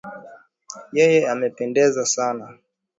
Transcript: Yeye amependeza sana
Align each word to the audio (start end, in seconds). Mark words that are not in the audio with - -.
Yeye 0.97 1.19
amependeza 1.33 2.01
sana 2.13 2.45